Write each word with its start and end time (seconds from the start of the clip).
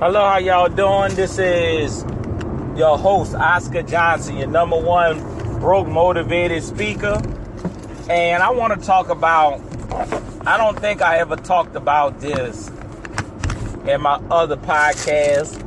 Hello, 0.00 0.20
how 0.20 0.38
y'all 0.38 0.68
doing? 0.68 1.12
This 1.16 1.40
is 1.40 2.04
your 2.76 2.96
host, 2.96 3.34
Oscar 3.34 3.82
Johnson, 3.82 4.36
your 4.36 4.46
number 4.46 4.80
one 4.80 5.18
broke 5.58 5.88
motivated 5.88 6.62
speaker. 6.62 7.20
And 8.08 8.40
I 8.40 8.50
want 8.50 8.78
to 8.78 8.86
talk 8.86 9.08
about, 9.08 9.60
I 10.46 10.56
don't 10.56 10.78
think 10.78 11.02
I 11.02 11.18
ever 11.18 11.34
talked 11.34 11.74
about 11.74 12.20
this 12.20 12.68
in 13.88 14.02
my 14.02 14.22
other 14.30 14.56
podcast 14.56 15.64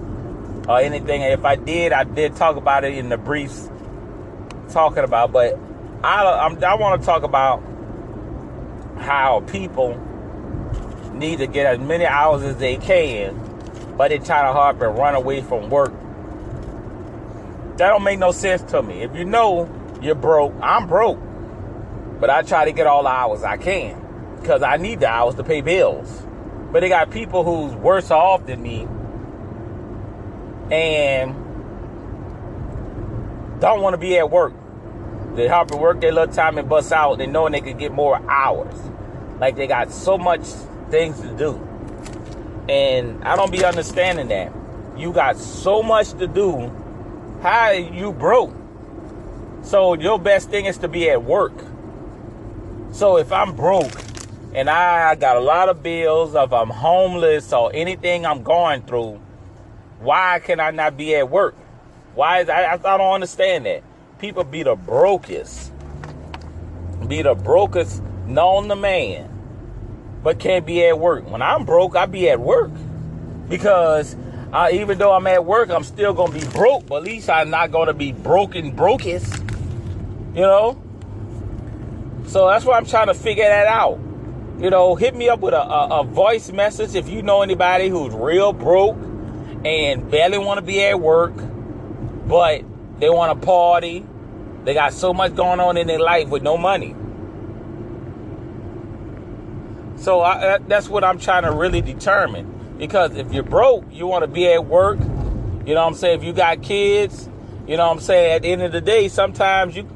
or 0.65 0.79
anything. 0.79 1.23
If 1.23 1.43
I 1.43 1.57
did, 1.57 1.91
I 1.91 2.05
did 2.05 2.37
talk 2.37 2.55
about 2.55 2.85
it 2.85 2.97
in 2.97 3.09
the 3.09 3.17
briefs 3.17 3.69
talking 4.69 5.03
about, 5.03 5.33
but 5.33 5.59
I, 6.05 6.23
I'm, 6.45 6.63
I 6.63 6.75
want 6.75 7.01
to 7.01 7.05
talk 7.05 7.23
about 7.23 7.61
how 8.97 9.41
people 9.41 9.99
need 11.13 11.39
to 11.39 11.47
get 11.47 11.65
as 11.65 11.79
many 11.79 12.05
hours 12.05 12.43
as 12.43 12.55
they 12.55 12.77
can, 12.77 13.50
but 13.97 14.09
they 14.09 14.17
try 14.17 14.43
to 14.43 14.53
hard 14.53 14.81
and 14.81 14.97
run 14.97 15.15
away 15.15 15.41
from 15.41 15.69
work. 15.69 15.93
That 17.77 17.89
don't 17.89 18.03
make 18.03 18.19
no 18.19 18.31
sense 18.31 18.61
to 18.71 18.81
me. 18.81 19.01
If 19.01 19.15
you 19.15 19.25
know 19.25 19.69
you're 20.01 20.15
broke, 20.15 20.53
I'm 20.61 20.87
broke, 20.87 21.19
but 22.19 22.29
I 22.29 22.41
try 22.41 22.65
to 22.65 22.71
get 22.71 22.87
all 22.87 23.03
the 23.03 23.09
hours 23.09 23.43
I 23.43 23.57
can 23.57 23.99
because 24.39 24.63
I 24.63 24.77
need 24.77 24.99
the 24.99 25.07
hours 25.07 25.35
to 25.35 25.43
pay 25.43 25.61
bills. 25.61 26.23
But 26.71 26.81
they 26.81 26.89
got 26.89 27.11
people 27.11 27.43
who's 27.43 27.75
worse 27.75 28.11
off 28.11 28.45
than 28.45 28.61
me 28.61 28.87
and 30.71 31.35
don't 33.59 33.81
want 33.81 33.93
to 33.93 33.97
be 33.97 34.17
at 34.17 34.31
work. 34.31 34.53
They 35.35 35.47
hop 35.47 35.71
and 35.71 35.79
work 35.79 36.01
their 36.01 36.11
little 36.11 36.33
time 36.33 36.57
and 36.57 36.67
bust 36.67 36.91
out 36.91 37.21
and 37.21 37.31
knowing 37.31 37.53
they 37.53 37.61
could 37.61 37.77
get 37.77 37.91
more 37.91 38.17
hours. 38.29 38.75
Like 39.39 39.55
they 39.55 39.67
got 39.67 39.91
so 39.91 40.17
much 40.17 40.41
things 40.89 41.19
to 41.21 41.35
do. 41.37 41.67
And 42.69 43.23
I 43.23 43.35
don't 43.35 43.51
be 43.51 43.65
understanding 43.65 44.27
that. 44.29 44.51
You 44.97 45.11
got 45.11 45.37
so 45.37 45.81
much 45.81 46.11
to 46.13 46.27
do. 46.27 46.71
How 47.41 47.71
you 47.71 48.13
broke? 48.13 48.55
So 49.63 49.93
your 49.93 50.19
best 50.19 50.49
thing 50.49 50.65
is 50.65 50.77
to 50.79 50.87
be 50.87 51.09
at 51.09 51.23
work. 51.23 51.53
So 52.91 53.17
if 53.17 53.31
I'm 53.31 53.55
broke 53.55 53.91
and 54.53 54.69
I 54.69 55.15
got 55.15 55.37
a 55.37 55.39
lot 55.39 55.69
of 55.69 55.81
bills, 55.81 56.35
if 56.35 56.51
I'm 56.51 56.69
homeless 56.69 57.53
or 57.53 57.71
anything 57.73 58.25
I'm 58.25 58.43
going 58.43 58.83
through, 58.83 59.21
why 59.99 60.39
can 60.43 60.59
I 60.59 60.71
not 60.71 60.97
be 60.97 61.15
at 61.15 61.29
work? 61.29 61.55
Why 62.15 62.41
is 62.41 62.49
I, 62.49 62.73
I 62.73 62.77
don't 62.77 63.13
understand 63.13 63.65
that. 63.65 63.83
People 64.19 64.43
be 64.43 64.63
the 64.63 64.75
brokest, 64.75 65.71
be 67.07 67.21
the 67.21 67.33
brokest 67.33 68.03
known 68.27 68.67
to 68.67 68.75
man, 68.75 69.30
but 70.23 70.39
can't 70.39 70.65
be 70.65 70.85
at 70.85 70.99
work. 70.99 71.29
When 71.29 71.41
I'm 71.41 71.65
broke, 71.65 71.95
I 71.95 72.05
be 72.05 72.29
at 72.29 72.39
work 72.39 72.71
because 73.49 74.15
I, 74.53 74.71
even 74.71 74.97
though 74.97 75.13
I'm 75.13 75.27
at 75.27 75.45
work, 75.45 75.69
I'm 75.69 75.83
still 75.83 76.13
gonna 76.13 76.33
be 76.33 76.45
broke. 76.45 76.87
But 76.87 76.97
at 76.97 77.03
least 77.03 77.29
I'm 77.29 77.49
not 77.49 77.71
gonna 77.71 77.93
be 77.93 78.11
broken, 78.11 78.71
brokest. 78.71 79.41
You 80.33 80.41
know. 80.41 80.81
So 82.27 82.47
that's 82.47 82.65
why 82.65 82.77
I'm 82.77 82.85
trying 82.85 83.07
to 83.07 83.13
figure 83.13 83.43
that 83.43 83.67
out. 83.67 83.99
You 84.59 84.69
know, 84.69 84.95
hit 84.95 85.15
me 85.15 85.27
up 85.27 85.39
with 85.39 85.53
a, 85.53 85.61
a, 85.61 86.01
a 86.01 86.03
voice 86.03 86.51
message 86.51 86.95
if 86.95 87.09
you 87.09 87.23
know 87.23 87.41
anybody 87.41 87.89
who's 87.89 88.13
real 88.13 88.53
broke 88.53 88.97
and 89.65 90.09
barely 90.09 90.37
want 90.37 90.59
to 90.59 90.61
be 90.61 90.83
at 90.83 90.99
work, 90.99 91.33
but 92.27 92.63
they 92.99 93.09
want 93.09 93.39
to 93.39 93.45
party. 93.45 94.05
They 94.63 94.75
got 94.75 94.93
so 94.93 95.13
much 95.13 95.35
going 95.35 95.59
on 95.59 95.77
in 95.77 95.87
their 95.87 95.99
life 95.99 96.29
with 96.29 96.43
no 96.43 96.57
money. 96.57 96.95
So 100.01 100.21
I, 100.21 100.57
that's 100.57 100.89
what 100.89 101.03
I'm 101.03 101.19
trying 101.19 101.43
to 101.43 101.51
really 101.51 101.81
determine. 101.81 102.75
Because 102.79 103.15
if 103.15 103.31
you're 103.31 103.43
broke, 103.43 103.85
you 103.91 104.07
want 104.07 104.23
to 104.23 104.27
be 104.27 104.47
at 104.47 104.65
work. 104.65 104.99
You 104.99 105.75
know 105.75 105.81
what 105.81 105.89
I'm 105.89 105.93
saying? 105.93 106.19
If 106.19 106.25
you 106.25 106.33
got 106.33 106.63
kids, 106.63 107.29
you 107.67 107.77
know 107.77 107.85
what 107.85 107.97
I'm 107.97 107.99
saying? 107.99 108.33
At 108.33 108.41
the 108.41 108.51
end 108.51 108.63
of 108.63 108.71
the 108.71 108.81
day, 108.81 109.07
sometimes 109.07 109.75
you, 109.75 109.87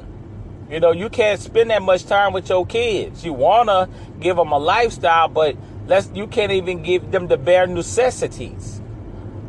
you 0.70 0.80
know, 0.80 0.92
you 0.92 1.10
can't 1.10 1.40
spend 1.40 1.72
that 1.72 1.82
much 1.82 2.06
time 2.06 2.34
with 2.34 2.48
your 2.50 2.68
kids. 2.68 3.26
You 3.26 3.34
want 3.34 3.70
to 3.70 3.90
give 4.20 4.38
them 4.38 4.52
a 4.52 4.60
lifestyle, 4.60 5.28
but 5.28 5.58
let's, 5.88 6.12
you 6.14 6.28
can't 6.28 6.52
even 6.52 6.84
give 6.84 7.10
them 7.10 7.26
the 7.26 7.38
bare 7.38 7.66
necessities. 7.66 8.80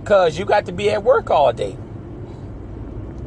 Because 0.01 0.39
you 0.39 0.47
got 0.47 0.65
to 0.67 0.73
be 0.73 0.89
at 0.89 1.03
work 1.03 1.29
all 1.29 1.53
day. 1.53 1.77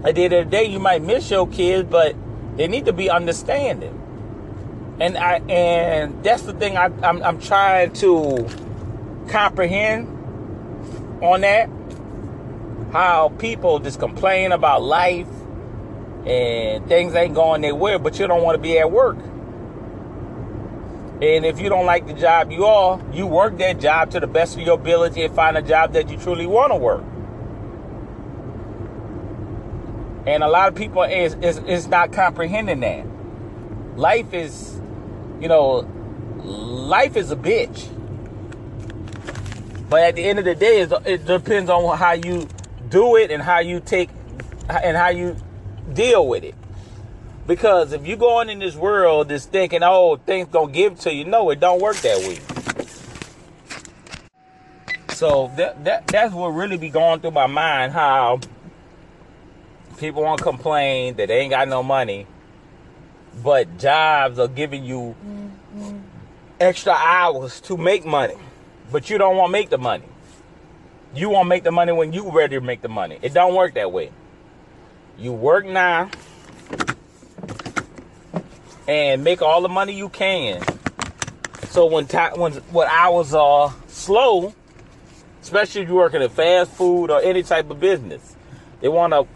At 0.04 0.16
the 0.16 0.24
end 0.24 0.34
of 0.34 0.46
the 0.46 0.50
day, 0.50 0.64
you 0.64 0.80
might 0.80 1.04
miss 1.04 1.30
your 1.30 1.48
kids, 1.48 1.88
but 1.88 2.16
they 2.58 2.68
need 2.68 2.86
to 2.86 2.94
be 2.94 3.08
understanding. 3.08 3.99
And 5.00 5.18
I 5.18 5.38
and 5.50 6.24
that's 6.24 6.44
the 6.44 6.54
thing 6.54 6.78
I, 6.78 6.92
I'm, 7.04 7.24
I'm 7.24 7.40
trying 7.40 7.94
to 7.94 8.48
comprehend 9.30 10.08
on 11.22 11.42
that. 11.42 11.70
How 12.92 13.30
people 13.38 13.80
just 13.80 14.00
complain 14.00 14.52
about 14.52 14.82
life 14.82 15.28
and 16.26 16.88
things 16.88 17.14
ain't 17.16 17.36
going 17.36 17.62
their 17.62 17.76
way, 17.76 17.98
but 17.98 18.20
you 18.20 18.28
don't 18.28 18.44
want 18.44 18.56
to 18.56 18.62
be 18.62 18.78
at 18.80 18.92
work. 18.92 19.18
And 21.22 21.46
if 21.46 21.60
you 21.60 21.68
don't 21.68 21.86
like 21.86 22.08
the 22.08 22.14
job 22.14 22.52
you 22.52 22.66
are, 22.66 23.02
you 23.14 23.28
work 23.28 23.58
that 23.58 23.80
job 23.80 24.12
to 24.12 24.20
the 24.20 24.28
best 24.28 24.56
of 24.56 24.62
your 24.62 24.76
ability 24.76 25.24
and 25.24 25.36
find 25.36 25.58
a 25.58 25.62
job 25.62 25.94
that 25.94 26.10
you 26.10 26.18
truly 26.18 26.46
want 26.46 26.72
to 26.72 26.78
work. 26.78 27.04
And 30.26 30.44
a 30.44 30.48
lot 30.48 30.70
of 30.70 30.76
people 30.76 31.04
is, 31.04 31.34
is, 31.36 31.58
is 31.60 31.88
not 31.88 32.14
comprehending 32.14 32.80
that. 32.82 33.06
Life 33.98 34.34
is, 34.34 34.82
you 35.42 35.48
know, 35.48 35.88
life 36.38 37.16
is 37.16 37.32
a 37.32 37.36
bitch. 37.36 37.88
But 39.90 40.02
at 40.02 40.16
the 40.16 40.24
end 40.24 40.40
of 40.40 40.46
the 40.46 40.56
day, 40.56 40.82
it 40.82 41.26
depends 41.26 41.70
on 41.70 41.98
how 41.98 42.12
you 42.12 42.48
do 42.90 43.16
it 43.16 43.32
and 43.32 43.42
how 43.42 43.60
you 43.60 43.80
take 43.80 44.10
and 44.70 44.96
how 44.96 45.10
you 45.10 45.36
deal 45.94 46.28
with 46.28 46.44
it. 46.44 46.56
Because 47.48 47.94
if 47.94 48.06
you 48.06 48.16
go 48.16 48.38
on 48.38 48.50
in 48.50 48.60
this 48.60 48.76
world 48.76 49.30
just 49.30 49.52
thinking, 49.52 49.80
oh, 49.82 50.18
things 50.18 50.48
gonna 50.50 50.72
give 50.72 51.00
to 51.00 51.14
you, 51.14 51.26
no, 51.26 51.50
it 51.50 51.60
don't 51.60 51.82
work 51.82 51.96
that 51.98 52.20
way. 52.20 52.40
So 55.16 55.52
that, 55.58 55.84
that 55.84 56.08
that's 56.08 56.34
what 56.34 56.50
really 56.50 56.78
be 56.78 56.90
going 56.90 57.20
through 57.22 57.32
my 57.32 57.48
mind, 57.48 57.92
how 57.92 58.40
people 59.98 60.22
want 60.24 60.38
to 60.38 60.44
complain 60.44 61.16
that 61.16 61.28
they 61.28 61.40
ain't 61.40 61.50
got 61.50 61.68
no 61.68 61.82
money, 61.82 62.28
but 63.44 63.78
jobs 63.78 64.40
are 64.40 64.48
giving 64.48 64.84
you 64.84 65.16
extra 66.60 66.94
hours 66.94 67.62
to 67.62 67.78
make 67.78 68.06
money, 68.06 68.36
but 68.92 69.10
you 69.10 69.18
don't 69.18 69.38
want 69.38 69.50
to 69.50 69.52
make 69.52 69.70
the 69.70 69.78
money. 69.78 70.06
You 71.16 71.30
want 71.30 71.46
to 71.46 71.50
make 71.50 71.64
the 71.64 71.72
money 71.72 71.92
when 71.92 72.14
you 72.14 72.30
ready 72.30 72.56
to 72.56 72.62
make 72.62 72.82
the 72.82 72.90
money. 72.90 73.18
It 73.22 73.34
don't 73.34 73.56
work 73.56 73.74
that 73.76 73.92
way. 73.92 74.12
You 75.18 75.34
work 75.34 75.66
now 75.66 76.10
and 78.88 79.24
make 79.24 79.42
all 79.42 79.62
the 79.62 79.70
money 79.70 79.94
you 79.94 80.10
can. 80.10 80.62
So 81.70 81.86
when 81.86 82.08
time 82.08 82.40
when 82.40 82.54
what 82.72 82.88
hours 82.90 83.34
are 83.34 83.74
slow, 83.88 84.54
especially 85.42 85.82
if 85.82 85.88
you're 85.88 85.98
working 85.98 86.22
at 86.22 86.32
fast 86.32 86.72
food 86.72 87.12
or 87.12 87.22
any 87.22 87.44
type 87.44 87.70
of 87.70 87.80
business, 87.80 88.36
they 88.82 88.88
want 88.88 89.14
to 89.14 89.28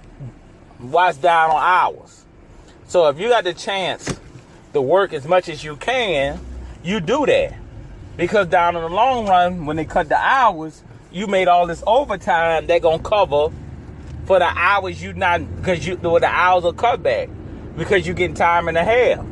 watch 0.79 1.21
down 1.21 1.51
on 1.51 1.57
hours. 1.57 2.22
So 2.93 3.07
if 3.07 3.19
you 3.19 3.29
got 3.29 3.43
the 3.43 3.55
chance 3.55 4.07
to 4.73 4.79
work 4.79 5.13
as 5.13 5.25
much 5.25 5.49
as 5.49 5.63
you 5.63 5.77
can, 5.77 6.39
you 6.83 6.99
do 6.99 7.25
that. 7.25 7.55
Because 8.17 8.45
down 8.45 8.75
in 8.75 8.83
the 8.83 8.87
long 8.87 9.25
run, 9.25 9.65
when 9.65 9.77
they 9.77 9.85
cut 9.85 10.09
the 10.09 10.15
hours, 10.15 10.83
you 11.11 11.25
made 11.25 11.47
all 11.47 11.65
this 11.65 11.81
overtime 11.87 12.67
they're 12.67 12.79
gonna 12.79 13.01
cover 13.01 13.51
for 14.25 14.37
the 14.37 14.45
hours 14.45 15.01
you 15.01 15.11
not 15.13 15.41
because 15.55 15.87
you 15.87 15.95
the 15.95 16.27
hours 16.27 16.65
are 16.65 16.71
cut 16.71 17.01
back 17.01 17.29
because 17.75 18.05
you 18.05 18.13
getting 18.13 18.35
time 18.35 18.67
and 18.67 18.77
a 18.77 18.83
half. 18.83 19.25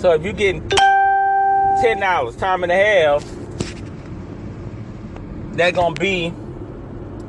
So 0.00 0.12
if 0.12 0.24
you 0.24 0.32
getting 0.32 0.68
ten 1.80 2.02
hours, 2.02 2.34
time 2.34 2.64
and 2.64 2.72
a 2.72 2.74
half, 2.74 3.24
that 5.52 5.72
gonna 5.72 5.94
be 5.94 6.34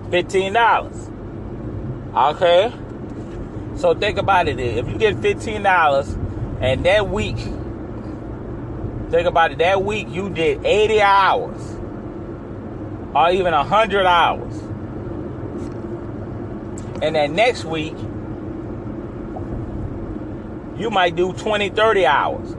fifteen 0.09 0.53
dollars. 0.53 1.11
Okay? 2.15 2.73
So 3.77 3.93
think 3.93 4.17
about 4.17 4.47
it. 4.47 4.59
If 4.59 4.87
you 4.87 4.97
get 4.97 5.17
$15 5.17 6.61
and 6.61 6.85
that 6.85 7.09
week, 7.09 7.37
think 9.11 9.27
about 9.27 9.51
it, 9.51 9.59
that 9.59 9.83
week 9.83 10.07
you 10.09 10.29
did 10.29 10.65
80 10.65 11.01
hours 11.01 11.61
or 13.13 13.29
even 13.31 13.53
100 13.53 14.05
hours. 14.05 14.53
And 17.03 17.15
then 17.15 17.35
next 17.35 17.63
week, 17.65 17.95
you 20.77 20.89
might 20.89 21.15
do 21.15 21.33
20, 21.33 21.69
30 21.69 22.05
hours. 22.07 22.55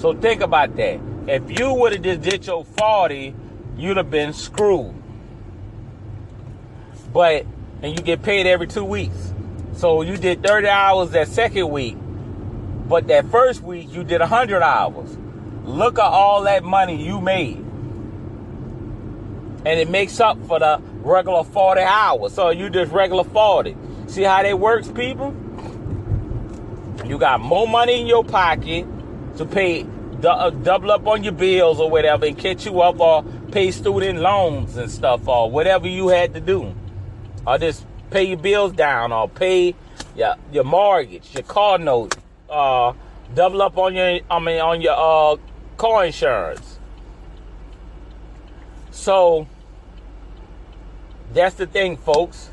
So 0.00 0.14
think 0.14 0.40
about 0.40 0.76
that. 0.76 1.00
If 1.26 1.58
you 1.58 1.74
would 1.74 1.92
have 1.92 2.02
just 2.02 2.20
did 2.22 2.46
your 2.46 2.64
40, 2.64 3.34
you'd 3.76 3.96
have 3.96 4.10
been 4.10 4.32
screwed. 4.32 4.94
But 7.12 7.44
and 7.82 7.96
you 7.96 8.04
get 8.04 8.22
paid 8.22 8.46
every 8.46 8.66
two 8.66 8.84
weeks. 8.84 9.27
So 9.78 10.02
you 10.02 10.16
did 10.16 10.42
30 10.42 10.66
hours 10.66 11.10
that 11.10 11.28
second 11.28 11.70
week, 11.70 11.96
but 12.88 13.06
that 13.06 13.30
first 13.30 13.62
week 13.62 13.92
you 13.92 14.02
did 14.02 14.20
100 14.20 14.60
hours. 14.60 15.16
Look 15.62 16.00
at 16.00 16.04
all 16.04 16.42
that 16.42 16.64
money 16.64 17.00
you 17.00 17.20
made. 17.20 17.58
And 19.64 19.68
it 19.68 19.88
makes 19.88 20.18
up 20.18 20.36
for 20.48 20.58
the 20.58 20.82
regular 21.04 21.44
40 21.44 21.80
hours. 21.80 22.34
So 22.34 22.50
you 22.50 22.70
just 22.70 22.90
regular 22.90 23.22
40. 23.22 23.76
See 24.08 24.24
how 24.24 24.42
that 24.42 24.58
works, 24.58 24.88
people? 24.88 25.32
You 27.04 27.16
got 27.16 27.40
more 27.40 27.68
money 27.68 28.00
in 28.00 28.08
your 28.08 28.24
pocket 28.24 28.84
to 29.36 29.46
pay 29.46 29.86
uh, 30.24 30.50
double 30.50 30.90
up 30.90 31.06
on 31.06 31.22
your 31.22 31.34
bills 31.34 31.78
or 31.78 31.88
whatever 31.88 32.26
and 32.26 32.36
catch 32.36 32.66
you 32.66 32.80
up 32.80 32.98
or 32.98 33.22
pay 33.52 33.70
student 33.70 34.18
loans 34.18 34.76
and 34.76 34.90
stuff 34.90 35.28
or 35.28 35.48
whatever 35.48 35.86
you 35.86 36.08
had 36.08 36.34
to 36.34 36.40
do. 36.40 36.74
Or 37.46 37.58
just 37.58 37.86
pay 38.10 38.24
your 38.24 38.38
bills 38.38 38.72
down 38.72 39.12
or 39.12 39.28
pay 39.28 39.74
your, 40.16 40.34
your 40.52 40.64
mortgage, 40.64 41.34
your 41.34 41.42
car 41.42 41.78
note, 41.78 42.16
uh, 42.50 42.92
double 43.34 43.62
up 43.62 43.76
on 43.78 43.94
your 43.94 44.20
I 44.30 44.38
mean 44.38 44.60
on 44.60 44.80
your 44.80 44.94
uh, 44.96 45.36
car 45.76 46.06
insurance. 46.06 46.78
So 48.90 49.46
that's 51.32 51.54
the 51.54 51.66
thing, 51.66 51.96
folks. 51.96 52.50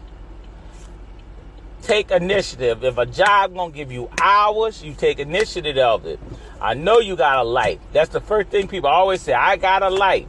Take 1.82 2.12
initiative. 2.12 2.84
If 2.84 2.98
a 2.98 3.06
job 3.06 3.56
gonna 3.56 3.72
give 3.72 3.92
you 3.92 4.10
hours, 4.22 4.84
you 4.84 4.94
take 4.94 5.20
initiative 5.20 5.78
of 5.78 6.06
it. 6.06 6.20
I 6.60 6.74
know 6.74 7.00
you 7.00 7.16
got 7.16 7.40
a 7.40 7.44
life. 7.44 7.80
That's 7.94 8.10
the 8.10 8.22
first 8.22 8.50
thing 8.50 8.68
people 8.68 8.90
always 8.90 9.22
say. 9.22 9.34
I 9.34 9.56
got 9.58 9.84
a 9.84 9.90
life. 9.90 10.26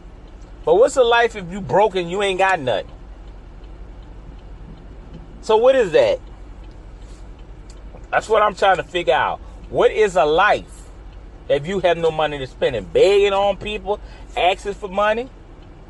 But 0.64 0.75
what's 0.75 0.96
a 0.96 1.05
life 1.05 1.37
if 1.37 1.50
you 1.50 1.61
broken? 1.61 2.08
You 2.08 2.23
ain't 2.23 2.38
got 2.38 2.61
nothing. 2.61 2.90
So 5.46 5.56
what 5.56 5.76
is 5.76 5.93
that? 5.93 6.19
That's 8.10 8.28
what 8.28 8.43
I'm 8.43 8.56
trying 8.56 8.78
to 8.78 8.82
figure 8.82 9.14
out. 9.14 9.38
What 9.70 9.93
is 9.93 10.16
a 10.16 10.25
life 10.25 10.88
if 11.48 11.69
you 11.69 11.78
have 11.78 11.96
no 11.96 12.10
money 12.10 12.37
to 12.38 12.48
spend 12.48 12.75
and 12.75 12.93
begging 12.93 13.32
on 13.32 13.56
people, 13.56 14.00
asking 14.37 14.75
for 14.75 14.88
money? 14.88 15.31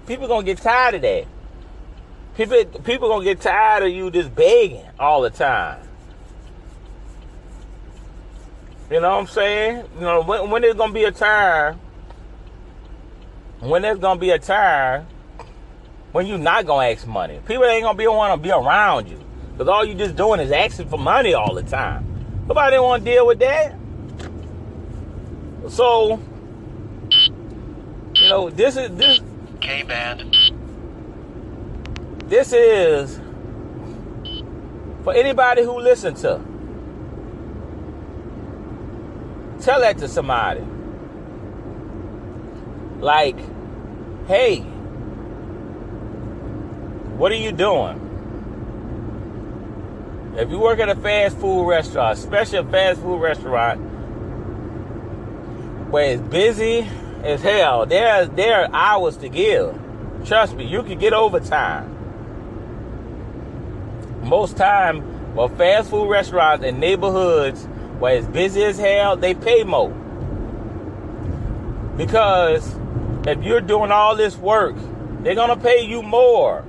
People 0.06 0.28
gonna 0.28 0.44
get 0.44 0.58
tired 0.58 0.96
of 0.96 1.00
that. 1.00 1.24
People 2.36 2.64
people 2.82 3.08
gonna 3.08 3.24
get 3.24 3.40
tired 3.40 3.84
of 3.84 3.88
you 3.88 4.10
just 4.10 4.34
begging 4.34 4.84
all 5.00 5.22
the 5.22 5.30
time. 5.30 5.80
You 8.90 9.00
know 9.00 9.08
what 9.08 9.20
I'm 9.20 9.26
saying? 9.26 9.84
You 9.94 10.00
know 10.02 10.20
when, 10.22 10.50
when 10.50 10.60
there's 10.60 10.74
gonna 10.74 10.92
be 10.92 11.04
a 11.04 11.12
time 11.12 11.80
when 13.60 13.80
there's 13.80 14.00
gonna 14.00 14.20
be 14.20 14.32
a 14.32 14.38
time 14.38 15.06
when 16.12 16.26
you're 16.26 16.36
not 16.36 16.66
gonna 16.66 16.88
ask 16.90 17.06
money. 17.06 17.40
People 17.46 17.64
ain't 17.64 17.84
gonna 17.84 17.96
be 17.96 18.06
want 18.06 18.34
to 18.34 18.46
be 18.46 18.52
around 18.52 19.08
you 19.08 19.25
because 19.56 19.68
all 19.68 19.86
you 19.86 19.94
just 19.94 20.16
doing 20.16 20.38
is 20.38 20.52
asking 20.52 20.86
for 20.90 20.98
money 20.98 21.32
all 21.32 21.54
the 21.54 21.62
time. 21.62 22.04
Nobody 22.46 22.78
want 22.78 23.02
to 23.06 23.10
deal 23.10 23.26
with 23.26 23.38
that. 23.38 23.74
So, 25.70 26.20
you 28.14 28.28
know, 28.28 28.50
this 28.50 28.76
is 28.76 28.90
this 28.96 29.20
K 29.62 29.82
band. 29.82 30.36
This 32.28 32.52
is 32.52 33.18
for 35.02 35.14
anybody 35.14 35.62
who 35.62 35.80
listen 35.80 36.14
to. 36.16 36.38
Tell 39.62 39.80
that 39.80 39.96
to 39.98 40.08
somebody. 40.08 40.60
Like, 43.00 43.38
hey, 44.26 44.60
what 47.16 47.32
are 47.32 47.36
you 47.36 47.52
doing? 47.52 48.05
If 50.36 50.50
you 50.50 50.58
work 50.58 50.78
at 50.80 50.90
a 50.90 50.94
fast 50.94 51.38
food 51.38 51.66
restaurant, 51.66 52.18
especially 52.18 52.58
a 52.58 52.64
fast 52.64 53.00
food 53.00 53.16
restaurant 53.22 53.80
where 55.90 56.12
it's 56.12 56.22
busy 56.22 56.86
as 57.22 57.40
hell, 57.40 57.86
there, 57.86 58.26
there 58.26 58.64
are 58.64 58.68
hours 58.70 59.16
to 59.18 59.30
give. 59.30 59.74
Trust 60.26 60.54
me, 60.54 60.66
you 60.66 60.82
can 60.82 60.98
get 60.98 61.14
overtime. 61.14 61.90
Most 64.24 64.58
time, 64.58 65.34
well, 65.34 65.48
fast 65.48 65.88
food 65.88 66.10
restaurants 66.10 66.62
in 66.62 66.80
neighborhoods 66.80 67.64
where 67.98 68.16
it's 68.16 68.26
busy 68.26 68.62
as 68.62 68.78
hell, 68.78 69.16
they 69.16 69.32
pay 69.32 69.64
more. 69.64 69.88
Because 71.96 72.76
if 73.26 73.42
you're 73.42 73.62
doing 73.62 73.90
all 73.90 74.14
this 74.14 74.36
work, 74.36 74.76
they're 75.20 75.34
gonna 75.34 75.56
pay 75.56 75.86
you 75.86 76.02
more 76.02 76.62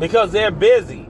because 0.00 0.32
they're 0.32 0.50
busy. 0.50 1.07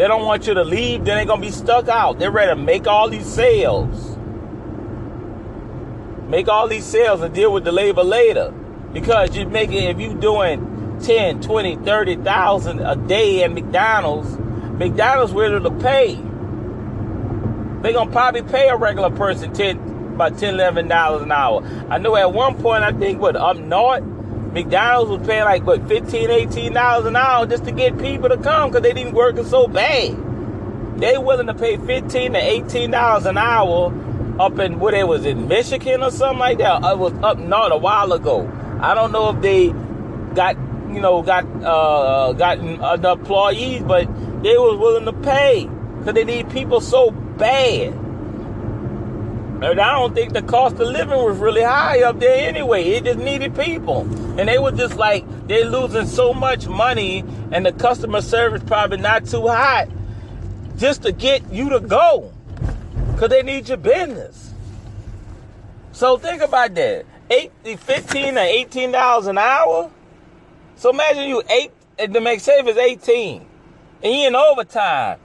They 0.00 0.08
don't 0.08 0.24
want 0.24 0.46
you 0.46 0.54
to 0.54 0.64
leave. 0.64 1.04
Then 1.04 1.16
they're 1.18 1.26
gonna 1.26 1.42
be 1.42 1.50
stuck 1.50 1.86
out. 1.88 2.18
They're 2.18 2.30
ready 2.30 2.52
to 2.52 2.56
make 2.56 2.86
all 2.86 3.10
these 3.10 3.26
sales. 3.26 4.16
Make 6.26 6.48
all 6.48 6.68
these 6.68 6.86
sales 6.86 7.20
and 7.20 7.34
deal 7.34 7.52
with 7.52 7.64
the 7.64 7.72
labor 7.72 8.02
later. 8.02 8.50
Because 8.94 9.36
you're 9.36 9.46
making 9.46 9.84
if 9.84 10.00
you're 10.00 10.14
doing 10.14 10.98
10, 11.02 11.42
20, 11.42 11.76
30,000 11.76 12.80
a 12.80 12.96
day 12.96 13.44
at 13.44 13.52
McDonald's, 13.52 14.38
McDonald's 14.78 15.34
willing 15.34 15.64
to 15.64 15.70
pay. 15.70 16.14
They're 17.82 17.92
gonna 17.92 18.10
probably 18.10 18.40
pay 18.40 18.70
a 18.70 18.78
regular 18.78 19.10
person 19.10 19.52
10 19.52 20.14
about 20.14 20.38
10, 20.38 20.54
11 20.54 20.88
dollars 20.88 21.20
an 21.20 21.30
hour. 21.30 21.62
I 21.90 21.98
know 21.98 22.16
at 22.16 22.32
one 22.32 22.54
point 22.56 22.84
I 22.84 22.92
think 22.92 23.20
what 23.20 23.36
up 23.36 23.58
north 23.58 24.02
McDonald's 24.52 25.10
was 25.10 25.26
paying 25.26 25.44
like 25.44 25.64
what 25.64 25.86
15, 25.86 26.30
18 26.30 26.72
dollars 26.72 27.06
an 27.06 27.16
hour 27.16 27.46
just 27.46 27.64
to 27.64 27.72
get 27.72 27.98
people 27.98 28.28
to 28.28 28.36
come 28.36 28.70
because 28.70 28.82
they 28.82 28.92
didn't 28.92 29.14
working 29.14 29.44
so 29.44 29.68
bad. 29.68 30.16
They 31.00 31.16
willing 31.18 31.46
to 31.46 31.54
pay 31.54 31.76
15 31.76 32.32
to 32.32 32.38
18 32.38 32.90
dollars 32.90 33.26
an 33.26 33.38
hour 33.38 33.94
up 34.40 34.58
in 34.58 34.78
what 34.80 34.94
it 34.94 35.06
was 35.06 35.24
in 35.24 35.48
Michigan 35.48 36.02
or 36.02 36.10
something 36.10 36.38
like 36.38 36.58
that. 36.58 36.82
It 36.82 36.98
was 36.98 37.12
up 37.22 37.38
north 37.38 37.72
a 37.72 37.78
while 37.78 38.12
ago. 38.12 38.50
I 38.80 38.94
don't 38.94 39.12
know 39.12 39.30
if 39.30 39.40
they 39.40 39.68
got 40.34 40.56
you 40.92 41.00
know 41.00 41.22
got 41.22 41.44
uh 41.62 42.32
gotten 42.32 42.82
employees, 43.04 43.82
but 43.82 44.06
they 44.42 44.56
was 44.56 44.78
willing 44.78 45.04
to 45.04 45.12
pay 45.12 45.68
because 45.98 46.14
they 46.14 46.24
need 46.24 46.50
people 46.50 46.80
so 46.80 47.10
bad. 47.10 47.94
I 49.62 49.74
don't 49.74 50.14
think 50.14 50.32
the 50.32 50.40
cost 50.40 50.76
of 50.76 50.88
living 50.88 51.22
was 51.22 51.36
really 51.36 51.62
high 51.62 52.02
up 52.02 52.18
there 52.18 52.48
anyway. 52.48 52.82
It 52.82 53.04
just 53.04 53.18
needed 53.18 53.54
people. 53.54 54.00
And 54.38 54.48
they 54.48 54.58
were 54.58 54.72
just 54.72 54.96
like, 54.96 55.24
they're 55.48 55.66
losing 55.66 56.06
so 56.06 56.32
much 56.32 56.66
money 56.66 57.24
and 57.52 57.66
the 57.66 57.72
customer 57.72 58.22
service 58.22 58.62
probably 58.64 58.96
not 58.96 59.26
too 59.26 59.46
hot 59.48 59.88
just 60.78 61.02
to 61.02 61.12
get 61.12 61.52
you 61.52 61.68
to 61.70 61.80
go. 61.80 62.32
Because 63.12 63.28
they 63.28 63.42
need 63.42 63.68
your 63.68 63.76
business. 63.76 64.54
So 65.92 66.16
think 66.16 66.40
about 66.40 66.74
that. 66.76 67.04
Eight, 67.28 67.52
15 67.62 68.38
or 68.38 68.40
18 68.40 68.92
dollars 68.92 69.26
an 69.26 69.36
hour. 69.36 69.90
So 70.76 70.88
imagine 70.88 71.24
you 71.24 71.42
eight, 71.50 71.70
to 71.98 72.20
make 72.20 72.40
safe 72.40 72.66
is 72.66 72.78
18. 72.78 73.46
And 74.02 74.14
you 74.14 74.26
in 74.28 74.34
overtime. 74.34 75.18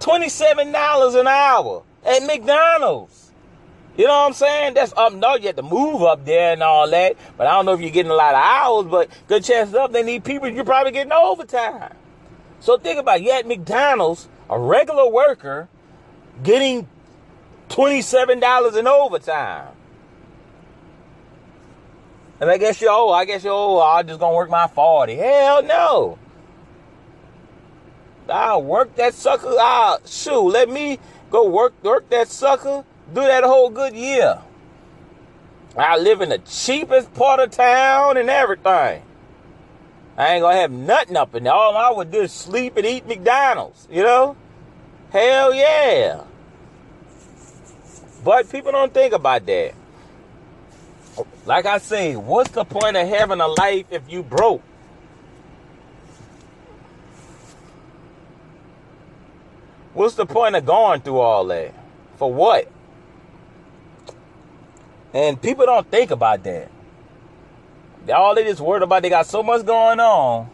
$27 0.00 1.20
an 1.20 1.26
hour 1.26 1.82
at 2.04 2.22
McDonald's. 2.24 3.32
You 3.96 4.06
know 4.06 4.12
what 4.12 4.26
I'm 4.28 4.32
saying? 4.32 4.74
That's 4.74 4.92
up 4.96 5.12
north. 5.12 5.40
You 5.40 5.48
have 5.48 5.56
to 5.56 5.62
move 5.62 6.02
up 6.02 6.24
there 6.24 6.52
and 6.52 6.62
all 6.62 6.88
that. 6.88 7.16
But 7.36 7.48
I 7.48 7.52
don't 7.52 7.66
know 7.66 7.72
if 7.72 7.80
you're 7.80 7.90
getting 7.90 8.12
a 8.12 8.14
lot 8.14 8.34
of 8.34 8.40
hours, 8.40 8.86
but 8.86 9.10
good 9.26 9.42
chances 9.42 9.74
up 9.74 9.92
they 9.92 10.04
need 10.04 10.22
people. 10.22 10.48
You're 10.48 10.64
probably 10.64 10.92
getting 10.92 11.12
overtime. 11.12 11.94
So 12.60 12.78
think 12.78 13.00
about 13.00 13.18
it. 13.18 13.24
You 13.24 13.32
at 13.32 13.46
McDonald's, 13.46 14.28
a 14.48 14.58
regular 14.58 15.08
worker, 15.10 15.68
getting 16.44 16.88
$27 17.70 18.76
in 18.76 18.86
overtime. 18.86 19.74
And 22.40 22.50
I 22.50 22.56
guess 22.56 22.80
you 22.80 22.88
oh, 22.88 23.10
I 23.10 23.24
guess 23.24 23.42
you 23.42 23.50
oh, 23.50 23.80
I'm 23.82 24.06
just 24.06 24.20
gonna 24.20 24.36
work 24.36 24.48
my 24.48 24.68
40. 24.68 25.16
Hell 25.16 25.62
no. 25.64 26.18
I'll 28.28 28.62
work 28.62 28.94
that 28.96 29.14
sucker. 29.14 29.54
Ah, 29.58 29.98
shoot, 30.06 30.48
let 30.48 30.68
me 30.68 30.98
Go 31.30 31.48
work, 31.48 31.74
work 31.82 32.08
that 32.10 32.28
sucker. 32.28 32.84
Do 33.14 33.20
that 33.20 33.44
whole 33.44 33.70
good 33.70 33.94
year. 33.94 34.38
I 35.76 35.96
live 35.96 36.20
in 36.20 36.30
the 36.30 36.38
cheapest 36.38 37.12
part 37.14 37.40
of 37.40 37.50
town 37.50 38.16
and 38.16 38.28
everything. 38.28 39.02
I 40.16 40.34
ain't 40.34 40.42
gonna 40.42 40.56
have 40.56 40.72
nothing 40.72 41.16
up 41.16 41.34
in 41.34 41.44
there. 41.44 41.52
All 41.52 41.76
I 41.76 41.90
would 41.90 42.10
do 42.10 42.22
is 42.22 42.32
sleep 42.32 42.76
and 42.76 42.84
eat 42.84 43.06
McDonald's, 43.06 43.86
you 43.90 44.02
know? 44.02 44.36
Hell 45.12 45.54
yeah. 45.54 46.24
But 48.24 48.50
people 48.50 48.72
don't 48.72 48.92
think 48.92 49.12
about 49.14 49.46
that. 49.46 49.74
Like 51.46 51.66
I 51.66 51.78
say, 51.78 52.16
what's 52.16 52.50
the 52.50 52.64
point 52.64 52.96
of 52.96 53.08
having 53.08 53.40
a 53.40 53.46
life 53.46 53.86
if 53.90 54.02
you 54.10 54.22
broke? 54.22 54.62
What's 59.98 60.14
the 60.14 60.26
point 60.26 60.54
of 60.54 60.64
going 60.64 61.00
through 61.00 61.18
all 61.18 61.44
that? 61.46 61.74
For 62.18 62.32
what? 62.32 62.70
And 65.12 65.42
people 65.42 65.66
don't 65.66 65.90
think 65.90 66.12
about 66.12 66.44
that. 66.44 66.70
All 68.14 68.32
they 68.36 68.44
just 68.44 68.60
worried 68.60 68.84
about 68.84 69.02
they 69.02 69.08
got 69.10 69.26
so 69.26 69.42
much 69.42 69.66
going 69.66 69.98
on. 69.98 70.48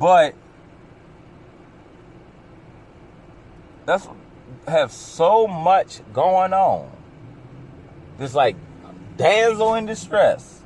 But 0.00 0.34
that's 3.84 4.08
have 4.66 4.90
so 4.90 5.46
much 5.46 6.00
going 6.14 6.54
on. 6.54 6.90
Just 8.18 8.34
like 8.34 8.56
damsel 9.18 9.74
in 9.74 9.84
distress. 9.84 10.62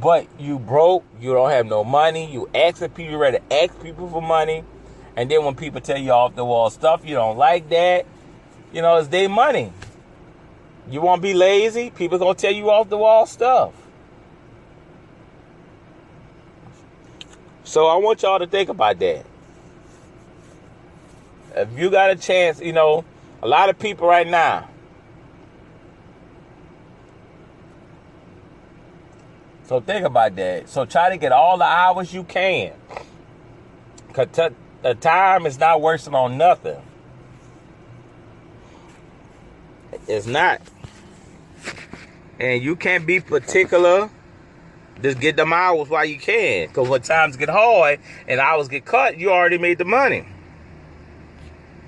But 0.00 0.26
you 0.38 0.58
broke, 0.58 1.04
you 1.20 1.32
don't 1.32 1.50
have 1.50 1.66
no 1.66 1.84
money, 1.84 2.30
you 2.30 2.48
asking 2.54 2.90
people, 2.90 3.12
you 3.12 3.18
ready 3.18 3.38
to 3.38 3.62
ask 3.62 3.80
people 3.82 4.08
for 4.08 4.20
money, 4.20 4.64
and 5.16 5.30
then 5.30 5.44
when 5.44 5.54
people 5.54 5.80
tell 5.80 5.98
you 5.98 6.10
off 6.10 6.34
the 6.34 6.44
wall 6.44 6.68
stuff, 6.70 7.02
you 7.04 7.14
don't 7.14 7.38
like 7.38 7.68
that. 7.70 8.04
You 8.72 8.82
know, 8.82 8.96
it's 8.96 9.08
their 9.08 9.28
money. 9.28 9.72
You 10.90 11.00
want 11.00 11.20
to 11.20 11.22
be 11.22 11.34
lazy? 11.34 11.90
People 11.90 12.18
gonna 12.18 12.34
tell 12.34 12.52
you 12.52 12.70
off 12.70 12.88
the 12.88 12.98
wall 12.98 13.26
stuff. 13.26 13.72
So 17.64 17.86
I 17.86 17.96
want 17.96 18.22
y'all 18.22 18.38
to 18.38 18.46
think 18.46 18.68
about 18.68 18.98
that. 18.98 19.24
If 21.56 21.78
you 21.78 21.90
got 21.90 22.10
a 22.10 22.16
chance, 22.16 22.60
you 22.60 22.72
know, 22.72 23.04
a 23.42 23.48
lot 23.48 23.70
of 23.70 23.78
people 23.78 24.06
right 24.06 24.26
now. 24.26 24.68
So 29.66 29.80
think 29.80 30.06
about 30.06 30.36
that. 30.36 30.68
So 30.68 30.84
try 30.84 31.10
to 31.10 31.16
get 31.16 31.32
all 31.32 31.58
the 31.58 31.64
hours 31.64 32.14
you 32.14 32.22
can. 32.22 32.72
Cause 34.12 34.28
t- 34.32 34.54
the 34.82 34.94
time 34.94 35.44
is 35.44 35.58
not 35.58 35.80
wasting 35.80 36.14
on 36.14 36.38
nothing. 36.38 36.80
It's 40.06 40.26
not. 40.26 40.60
And 42.38 42.62
you 42.62 42.76
can't 42.76 43.06
be 43.06 43.18
particular. 43.18 44.08
Just 45.02 45.18
get 45.20 45.36
them 45.36 45.52
hours 45.52 45.88
while 45.88 46.04
you 46.04 46.18
can. 46.18 46.68
Because 46.68 46.88
when 46.88 47.02
times 47.02 47.36
get 47.36 47.48
hard 47.48 47.98
and 48.28 48.38
hours 48.38 48.68
get 48.68 48.84
cut, 48.84 49.18
you 49.18 49.32
already 49.32 49.58
made 49.58 49.78
the 49.78 49.84
money. 49.84 50.26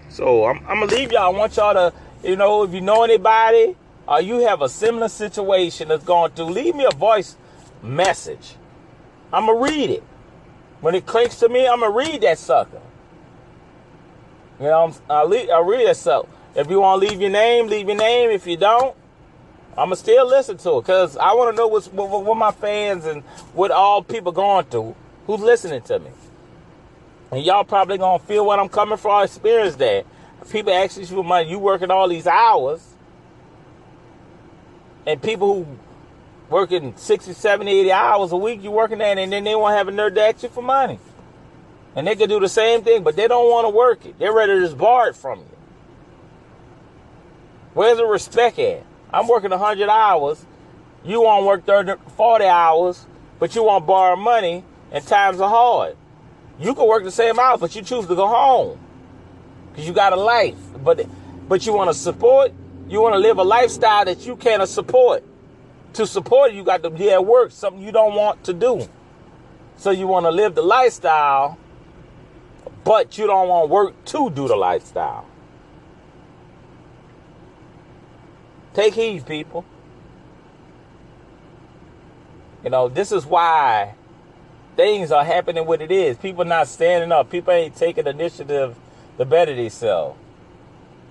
So 0.08 0.46
I'm, 0.46 0.60
I'm 0.66 0.80
to 0.80 0.94
leave 0.94 1.12
y'all. 1.12 1.34
I 1.34 1.38
want 1.38 1.56
y'all 1.56 1.74
to, 1.74 1.94
you 2.28 2.34
know, 2.34 2.64
if 2.64 2.72
you 2.72 2.80
know 2.80 3.04
anybody 3.04 3.76
or 4.08 4.20
you 4.20 4.40
have 4.40 4.62
a 4.62 4.68
similar 4.68 5.08
situation 5.08 5.88
that's 5.88 6.04
going 6.04 6.32
through, 6.32 6.46
leave 6.46 6.74
me 6.74 6.84
a 6.84 6.94
voice 6.94 7.36
message. 7.82 8.54
I'm 9.32 9.46
going 9.46 9.58
to 9.58 9.74
read 9.74 9.90
it. 9.90 10.02
When 10.80 10.94
it 10.94 11.06
clicks 11.06 11.40
to 11.40 11.48
me, 11.48 11.66
I'm 11.66 11.80
going 11.80 11.92
to 11.92 12.12
read 12.12 12.20
that 12.22 12.38
sucker. 12.38 12.80
You 14.60 14.66
know, 14.66 14.94
I 15.08 15.24
read 15.24 15.86
that 15.88 15.96
sucker. 15.96 16.28
If 16.54 16.68
you 16.68 16.80
want 16.80 17.02
to 17.02 17.08
leave 17.08 17.20
your 17.20 17.30
name, 17.30 17.68
leave 17.68 17.86
your 17.86 17.96
name. 17.96 18.30
If 18.30 18.46
you 18.46 18.56
don't, 18.56 18.96
I'ma 19.76 19.94
still 19.94 20.26
listen 20.26 20.56
to 20.58 20.78
it 20.78 20.80
because 20.82 21.16
I 21.16 21.34
want 21.34 21.54
to 21.54 21.56
know 21.56 21.68
what's 21.68 21.86
what, 21.86 22.24
what, 22.24 22.36
my 22.36 22.50
fans 22.50 23.04
and 23.04 23.22
what 23.52 23.70
all 23.70 24.02
people 24.02 24.32
going 24.32 24.64
through 24.64 24.96
who's 25.26 25.40
listening 25.40 25.82
to 25.82 26.00
me. 26.00 26.10
And 27.30 27.44
y'all 27.44 27.62
probably 27.62 27.96
gonna 27.98 28.18
feel 28.18 28.44
what 28.44 28.58
I'm 28.58 28.68
coming 28.68 28.98
from, 28.98 29.22
experience 29.22 29.76
that. 29.76 30.04
People 30.50 30.72
asking 30.72 31.02
you 31.02 31.08
for 31.08 31.22
money, 31.22 31.50
you 31.50 31.58
working 31.58 31.90
all 31.90 32.08
these 32.08 32.26
hours, 32.26 32.82
and 35.06 35.22
people 35.22 35.62
who 35.62 35.78
working 36.48 36.96
60, 36.96 37.32
70, 37.32 37.70
80 37.80 37.92
hours 37.92 38.32
a 38.32 38.36
week, 38.36 38.62
you're 38.62 38.72
working 38.72 38.98
that, 38.98 39.18
and 39.18 39.32
then 39.32 39.44
they 39.44 39.54
won't 39.54 39.76
have 39.76 39.88
a 39.88 39.92
nerve 39.92 40.14
to 40.14 40.22
ask 40.22 40.42
you 40.42 40.48
for 40.48 40.62
money. 40.62 40.98
And 41.94 42.06
they 42.06 42.16
can 42.16 42.28
do 42.28 42.40
the 42.40 42.48
same 42.48 42.82
thing, 42.82 43.02
but 43.02 43.16
they 43.16 43.28
don't 43.28 43.50
want 43.50 43.64
to 43.64 43.70
work 43.70 44.06
it. 44.06 44.18
They're 44.18 44.32
ready 44.32 44.54
to 44.54 44.60
just 44.60 44.78
borrow 44.78 45.08
it 45.08 45.16
from 45.16 45.40
you. 45.40 45.56
Where's 47.74 47.98
the 47.98 48.06
respect 48.06 48.58
at? 48.58 48.84
I'm 49.12 49.28
working 49.28 49.50
100 49.50 49.88
hours. 49.88 50.44
You 51.04 51.22
want 51.22 51.42
to 51.42 51.46
work 51.46 51.64
30, 51.64 51.94
40 52.16 52.44
hours, 52.44 53.06
but 53.38 53.54
you 53.54 53.62
want 53.62 53.82
to 53.82 53.86
borrow 53.86 54.16
money 54.16 54.64
and 54.90 55.06
times 55.06 55.40
are 55.40 55.48
hard. 55.48 55.96
You 56.58 56.74
can 56.74 56.86
work 56.88 57.04
the 57.04 57.10
same 57.10 57.38
hours, 57.38 57.60
but 57.60 57.74
you 57.76 57.82
choose 57.82 58.06
to 58.06 58.14
go 58.14 58.26
home 58.26 58.78
because 59.70 59.86
you 59.86 59.94
got 59.94 60.12
a 60.12 60.16
life. 60.16 60.56
But 60.82 61.06
but 61.48 61.64
you 61.64 61.72
want 61.72 61.90
to 61.90 61.94
support. 61.94 62.52
You 62.88 63.00
want 63.00 63.14
to 63.14 63.18
live 63.18 63.38
a 63.38 63.44
lifestyle 63.44 64.04
that 64.04 64.26
you 64.26 64.36
cannot 64.36 64.68
support. 64.68 65.22
To 65.94 66.06
support, 66.06 66.52
you 66.52 66.62
got 66.64 66.82
to 66.82 66.90
be 66.90 67.10
at 67.10 67.24
work, 67.24 67.50
something 67.50 67.82
you 67.82 67.92
don't 67.92 68.14
want 68.14 68.44
to 68.44 68.52
do. 68.52 68.88
So 69.76 69.90
you 69.90 70.06
want 70.06 70.26
to 70.26 70.30
live 70.30 70.54
the 70.54 70.62
lifestyle, 70.62 71.58
but 72.84 73.18
you 73.18 73.26
don't 73.26 73.48
want 73.48 73.70
work 73.70 74.04
to 74.06 74.30
do 74.30 74.48
the 74.48 74.56
lifestyle. 74.56 75.26
Take 78.74 78.94
heed, 78.94 79.26
people. 79.26 79.64
You 82.62 82.70
know, 82.70 82.88
this 82.88 83.12
is 83.12 83.24
why 83.24 83.94
things 84.76 85.10
are 85.10 85.24
happening 85.24 85.66
what 85.66 85.80
it 85.80 85.90
is. 85.90 86.16
People 86.16 86.44
not 86.44 86.68
standing 86.68 87.10
up. 87.10 87.30
People 87.30 87.52
ain't 87.52 87.74
taking 87.74 88.06
initiative 88.06 88.76
to 89.16 89.24
better 89.24 89.54
themselves. 89.54 90.18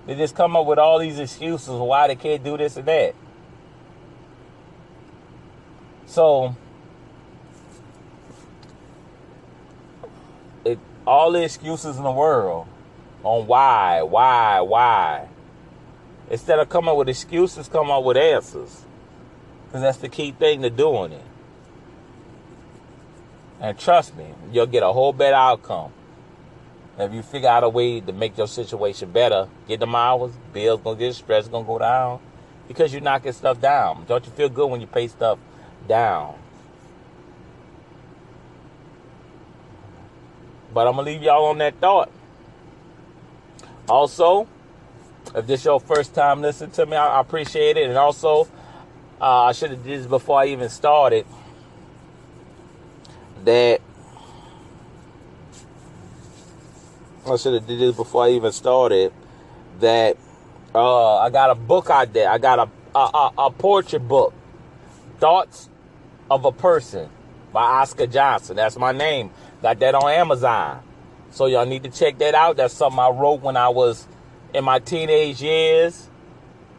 They 0.06 0.14
just 0.14 0.34
come 0.34 0.56
up 0.56 0.64
with 0.64 0.78
all 0.78 0.98
these 0.98 1.18
excuses 1.18 1.68
why 1.68 2.06
they 2.06 2.16
can't 2.16 2.42
do 2.42 2.56
this 2.56 2.78
and 2.78 2.86
that. 2.86 3.14
So, 6.08 6.56
it, 10.64 10.78
all 11.06 11.32
the 11.32 11.44
excuses 11.44 11.98
in 11.98 12.02
the 12.02 12.10
world 12.10 12.66
on 13.22 13.46
why, 13.46 14.02
why, 14.02 14.60
why. 14.62 15.28
Instead 16.30 16.60
of 16.60 16.70
coming 16.70 16.90
up 16.90 16.96
with 16.96 17.10
excuses, 17.10 17.68
come 17.68 17.90
up 17.90 18.04
with 18.04 18.16
answers. 18.16 18.84
Because 19.66 19.82
that's 19.82 19.98
the 19.98 20.08
key 20.08 20.32
thing 20.32 20.62
to 20.62 20.70
doing 20.70 21.12
it. 21.12 21.24
And 23.60 23.78
trust 23.78 24.16
me, 24.16 24.34
you'll 24.50 24.66
get 24.66 24.82
a 24.82 24.92
whole 24.92 25.12
better 25.12 25.36
outcome. 25.36 25.92
If 26.98 27.12
you 27.12 27.22
figure 27.22 27.50
out 27.50 27.64
a 27.64 27.68
way 27.68 28.00
to 28.00 28.12
make 28.14 28.38
your 28.38 28.48
situation 28.48 29.10
better, 29.12 29.46
get 29.68 29.80
them 29.80 29.94
hours, 29.94 30.32
bills 30.54 30.80
gonna 30.82 30.98
get 30.98 31.14
stress 31.14 31.48
gonna 31.48 31.66
go 31.66 31.78
down. 31.78 32.20
Because 32.66 32.94
you're 32.94 33.02
knocking 33.02 33.32
stuff 33.32 33.60
down. 33.60 34.06
Don't 34.08 34.24
you 34.24 34.32
feel 34.32 34.48
good 34.48 34.70
when 34.70 34.80
you 34.80 34.86
pay 34.86 35.06
stuff 35.08 35.38
down? 35.88 36.34
But 40.72 40.86
I'm 40.86 40.96
gonna 40.96 41.10
leave 41.10 41.22
y'all 41.22 41.46
on 41.46 41.58
that 41.58 41.80
thought. 41.80 42.10
Also, 43.88 44.46
if 45.34 45.46
this 45.46 45.64
your 45.64 45.80
first 45.80 46.14
time 46.14 46.42
listening 46.42 46.70
to 46.72 46.86
me, 46.86 46.96
I, 46.96 47.20
appreciate 47.20 47.76
it. 47.76 47.88
And 47.88 47.96
also, 47.96 48.46
uh, 49.20 49.44
I 49.44 49.52
should 49.52 49.70
have 49.70 49.82
did 49.82 50.00
this 50.00 50.06
before 50.06 50.40
I 50.40 50.46
even 50.46 50.68
started. 50.68 51.26
That 53.44 53.80
I 57.26 57.36
should 57.36 57.54
have 57.54 57.66
did 57.66 57.80
this 57.80 57.96
before 57.96 58.24
I 58.24 58.30
even 58.30 58.52
started. 58.52 59.12
That 59.80 60.16
uh, 60.74 61.18
I 61.18 61.30
got 61.30 61.50
a 61.50 61.54
book 61.54 61.88
out 61.88 62.12
there. 62.12 62.30
I 62.30 62.38
got 62.38 62.58
a, 62.58 62.98
a, 62.98 63.32
a 63.38 63.50
portrait 63.50 64.06
book, 64.06 64.34
Thoughts 65.18 65.70
of 66.30 66.44
a 66.44 66.52
Person 66.52 67.08
by 67.52 67.62
Oscar 67.62 68.06
Johnson. 68.06 68.56
That's 68.56 68.76
my 68.76 68.92
name. 68.92 69.30
Got 69.62 69.78
that 69.80 69.94
on 69.94 70.10
Amazon. 70.10 70.82
So 71.30 71.46
y'all 71.46 71.66
need 71.66 71.82
to 71.84 71.90
check 71.90 72.18
that 72.18 72.34
out. 72.34 72.56
That's 72.56 72.74
something 72.74 72.98
I 72.98 73.10
wrote 73.10 73.40
when 73.42 73.56
I 73.56 73.68
was 73.68 74.06
in 74.54 74.64
my 74.64 74.78
teenage 74.78 75.42
years 75.42 76.08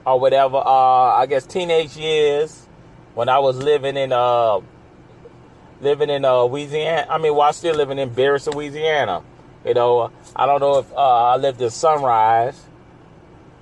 or 0.05 0.19
whatever. 0.19 0.57
Uh, 0.57 1.15
I 1.15 1.25
guess 1.27 1.45
teenage 1.45 1.95
years 1.97 2.67
when 3.13 3.29
I 3.29 3.39
was 3.39 3.57
living 3.57 3.97
in 3.97 4.11
uh 4.11 4.59
living 5.81 6.09
in 6.09 6.25
uh 6.25 6.43
Louisiana. 6.43 7.07
I 7.09 7.17
mean, 7.17 7.35
while 7.35 7.53
still 7.53 7.75
living 7.75 7.99
in 7.99 8.09
Buras, 8.09 8.51
Louisiana. 8.53 9.23
You 9.65 9.73
know, 9.73 10.11
I 10.35 10.45
don't 10.45 10.61
know 10.61 10.79
if 10.79 10.91
uh, 10.93 10.95
I 10.95 11.35
lived 11.35 11.61
in 11.61 11.69
Sunrise. 11.69 12.59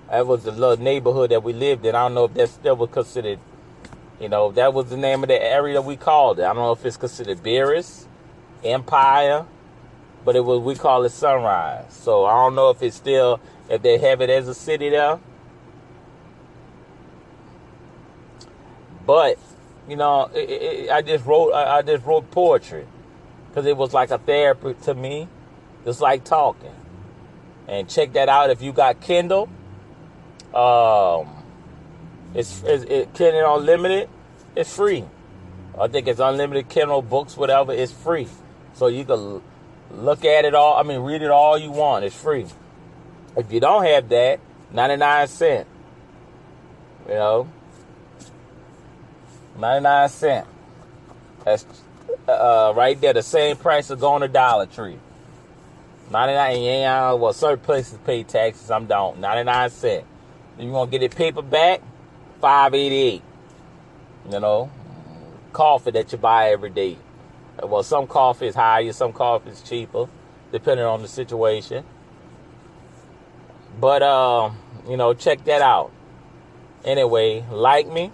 That 0.10 0.28
was 0.28 0.44
the 0.44 0.52
little 0.52 0.78
neighborhood 0.78 1.32
that 1.32 1.44
we 1.44 1.54
lived 1.54 1.86
in. 1.86 1.96
I 1.96 2.04
don't 2.04 2.14
know 2.14 2.26
if 2.26 2.34
that 2.36 2.50
still 2.50 2.76
was 2.76 2.92
considered. 2.92 3.40
You 4.20 4.30
know, 4.30 4.52
that 4.54 4.74
was 4.74 4.90
the 4.90 4.98
name 4.98 5.24
of 5.24 5.30
the 5.30 5.42
area 5.42 5.82
we 5.82 5.96
called 5.96 6.40
it. 6.40 6.44
I 6.44 6.48
don't 6.48 6.58
know 6.58 6.72
if 6.72 6.86
it's 6.86 6.98
considered 6.98 7.44
Buras, 7.44 8.06
Empire, 8.64 9.46
but 10.26 10.36
it 10.36 10.44
was 10.44 10.60
we 10.62 10.76
call 10.76 11.04
it 11.04 11.12
Sunrise. 11.12 11.86
So 11.94 12.26
I 12.26 12.34
don't 12.34 12.56
know 12.56 12.72
if 12.72 12.82
it's 12.82 12.96
still 12.96 13.40
if 13.70 13.82
they 13.82 13.98
have 14.00 14.22
it 14.22 14.30
as 14.30 14.48
a 14.48 14.56
city 14.56 14.90
there. 14.90 15.20
But 19.06 19.38
you 19.88 19.96
know, 19.96 20.30
it, 20.34 20.50
it, 20.50 20.90
I 20.90 21.02
just 21.02 21.26
wrote 21.26 21.52
I, 21.52 21.78
I 21.78 21.82
just 21.84 22.06
wrote 22.06 22.32
poetry 22.32 22.88
because 23.50 23.66
it 23.66 23.78
was 23.78 23.94
like 23.94 24.12
a 24.12 24.18
therapy 24.18 24.76
to 24.84 24.94
me, 24.94 25.28
It's 25.86 26.02
like 26.02 26.24
talking. 26.24 26.76
And 27.68 27.90
check 27.90 28.14
that 28.14 28.30
out 28.30 28.50
if 28.50 28.62
you 28.62 28.72
got 28.72 29.02
Kindle. 29.02 29.50
Um, 30.54 31.37
it's, 32.34 32.64
it's 32.64 32.84
it, 32.86 33.14
Kindle 33.14 33.58
Unlimited. 33.58 34.10
It's 34.56 34.76
free. 34.76 35.06
I 35.80 35.88
think 35.88 36.08
it's 36.08 36.20
unlimited 36.20 36.70
Kindle 36.70 37.02
books, 37.02 37.38
whatever. 37.38 37.72
It's 37.72 37.92
free, 37.92 38.28
so 38.74 38.88
you 38.88 39.06
can 39.06 39.42
look 39.92 40.26
at 40.26 40.46
it 40.46 40.56
all. 40.56 40.76
I 40.78 40.84
mean, 40.84 41.02
read 41.02 41.22
it 41.22 41.30
all 41.30 41.58
you 41.58 41.72
want. 41.72 42.04
It's 42.04 42.16
free. 42.16 42.48
If 43.36 43.54
you 43.54 43.60
don't 43.60 43.86
have 43.86 44.10
that, 44.10 44.40
99 44.72 45.28
cent. 45.28 45.68
You 47.08 47.14
know, 47.14 47.48
99 49.60 50.10
cent. 50.10 50.48
That's 51.46 51.66
uh, 52.28 52.74
right 52.76 53.00
there, 53.00 53.14
the 53.14 53.22
same 53.22 53.56
price 53.58 53.90
of 53.90 54.00
going 54.00 54.22
to 54.22 54.28
Dollar 54.28 54.66
Tree. 54.66 54.98
99 56.10 56.62
yeah, 56.62 57.12
well 57.14 57.34
certain 57.34 57.60
places 57.60 58.00
pay 58.06 58.24
taxes, 58.24 58.72
I'm 58.72 58.86
don't. 58.86 59.20
99 59.20 59.70
cent. 59.70 60.06
You 60.58 60.72
gonna 60.72 60.90
get 60.90 61.04
it 61.04 61.16
paperback, 61.16 61.82
588. 62.42 63.22
You 64.32 64.40
know. 64.40 64.70
coffee 65.54 65.92
that 65.92 66.12
you 66.12 66.18
buy 66.18 66.52
every 66.52 66.70
day. 66.70 66.98
Well, 67.64 67.84
some 67.84 68.08
coffee 68.08 68.48
is 68.48 68.56
higher, 68.56 68.94
some 68.94 69.14
coffee 69.14 69.50
is 69.52 69.62
cheaper, 69.62 70.08
depending 70.52 70.86
on 70.86 71.02
the 71.02 71.08
situation. 71.08 71.84
But 73.80 74.04
uh, 74.04 74.52
you 74.88 74.98
know, 74.98 75.14
check 75.14 75.44
that 75.46 75.62
out. 75.62 75.92
Anyway, 76.86 77.46
like 77.52 77.88
me. 77.88 78.12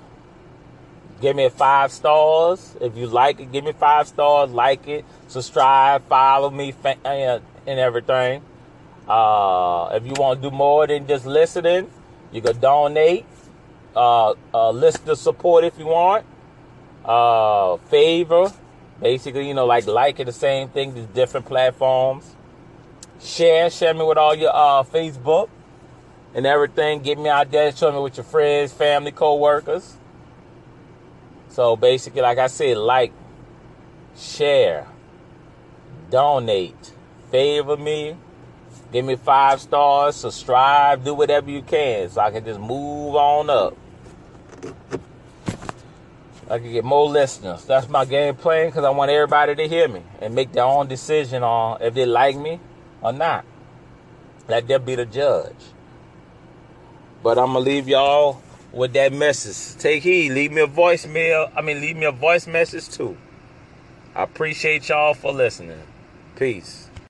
Give 1.21 1.35
me 1.35 1.49
five 1.49 1.91
stars. 1.91 2.75
If 2.81 2.97
you 2.97 3.07
like 3.07 3.39
it, 3.39 3.51
give 3.51 3.63
me 3.63 3.71
five 3.73 4.07
stars. 4.07 4.51
Like 4.51 4.87
it. 4.87 5.05
Subscribe. 5.27 6.03
Follow 6.07 6.49
me 6.49 6.73
and 7.05 7.41
everything. 7.67 8.41
Uh, 9.07 9.89
if 9.93 10.05
you 10.05 10.13
want 10.17 10.41
to 10.41 10.49
do 10.49 10.55
more 10.55 10.87
than 10.87 11.07
just 11.07 11.25
listening, 11.25 11.89
you 12.31 12.41
can 12.41 12.59
donate. 12.59 13.25
Uh, 13.95 14.33
uh, 14.53 14.91
support 15.15 15.63
if 15.63 15.77
you 15.77 15.85
want. 15.85 16.25
Uh, 17.05 17.77
favor. 17.89 18.51
Basically, 19.01 19.47
you 19.47 19.53
know, 19.53 19.65
like 19.65 19.85
liking 19.85 20.25
the 20.25 20.31
same 20.31 20.69
thing, 20.69 20.95
just 20.95 21.13
different 21.13 21.45
platforms. 21.45 22.35
Share, 23.21 23.69
share 23.69 23.93
me 23.93 24.03
with 24.05 24.17
all 24.17 24.35
your 24.35 24.51
uh, 24.53 24.83
Facebook 24.83 25.49
and 26.33 26.45
everything. 26.45 27.01
Get 27.01 27.17
me 27.17 27.29
out 27.29 27.51
there, 27.51 27.71
show 27.71 27.91
me 27.91 27.99
with 27.99 28.17
your 28.17 28.23
friends, 28.23 28.71
family, 28.71 29.11
co-workers. 29.11 29.97
So 31.49 31.75
basically, 31.75 32.21
like 32.21 32.37
I 32.37 32.47
said, 32.47 32.77
like, 32.77 33.13
share, 34.17 34.87
donate, 36.09 36.93
favor 37.29 37.77
me, 37.77 38.15
give 38.91 39.05
me 39.05 39.15
five 39.15 39.61
stars, 39.61 40.15
subscribe, 40.15 41.03
do 41.03 41.13
whatever 41.13 41.49
you 41.49 41.61
can 41.61 42.09
so 42.09 42.21
I 42.21 42.31
can 42.31 42.43
just 42.43 42.59
move 42.59 43.15
on 43.15 43.49
up. 43.49 43.77
I 46.49 46.59
can 46.59 46.71
get 46.71 46.83
more 46.83 47.07
listeners. 47.07 47.65
That's 47.65 47.87
my 47.87 48.05
game 48.05 48.35
plan 48.35 48.67
because 48.67 48.83
I 48.83 48.89
want 48.89 49.09
everybody 49.09 49.55
to 49.55 49.67
hear 49.67 49.87
me 49.87 50.01
and 50.21 50.35
make 50.35 50.51
their 50.51 50.65
own 50.65 50.87
decision 50.87 51.41
on 51.41 51.81
if 51.81 51.93
they 51.93 52.05
like 52.05 52.37
me 52.37 52.59
or 53.01 53.13
not. 53.13 53.45
Let 54.47 54.67
them 54.67 54.83
be 54.83 54.95
the 54.95 55.05
judge. 55.05 55.55
But 57.23 57.37
I'm 57.37 57.53
gonna 57.53 57.59
leave 57.59 57.87
y'all 57.87 58.41
with 58.73 58.93
that 58.93 59.13
message. 59.13 59.81
Take 59.81 60.03
heed. 60.03 60.31
Leave 60.33 60.51
me 60.51 60.61
a 60.61 60.67
voicemail. 60.67 61.51
I 61.55 61.61
mean, 61.61 61.79
leave 61.79 61.95
me 61.95 62.05
a 62.05 62.11
voice 62.11 62.45
message 62.45 62.89
too. 62.89 63.17
I 64.13 64.23
appreciate 64.23 64.89
y'all 64.89 65.13
for 65.13 65.31
listening. 65.31 65.79
Peace. 66.35 66.82